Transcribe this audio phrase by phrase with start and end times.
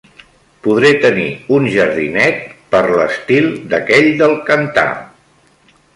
[0.67, 1.27] Podré tenir
[1.57, 2.41] un jardinet
[2.73, 4.91] per l'estil d'aquell del cantar